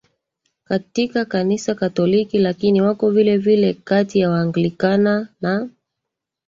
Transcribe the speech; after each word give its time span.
katika 0.63 1.25
Kanisa 1.25 1.75
Katolik 1.75 2.33
Lakini 2.33 2.81
wako 2.81 3.11
vilevile 3.11 3.73
kati 3.73 4.19
ya 4.19 4.29
Waanglikana 4.29 5.27
na 5.41 5.69